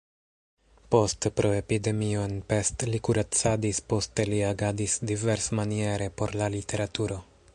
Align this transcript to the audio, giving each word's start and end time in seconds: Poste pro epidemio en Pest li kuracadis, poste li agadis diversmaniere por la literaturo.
Poste 0.93 1.31
pro 1.39 1.51
epidemio 1.57 2.23
en 2.29 2.33
Pest 2.53 2.85
li 2.93 3.01
kuracadis, 3.09 3.83
poste 3.93 4.27
li 4.31 4.41
agadis 4.49 4.99
diversmaniere 5.13 6.11
por 6.23 6.37
la 6.43 6.51
literaturo. 6.59 7.23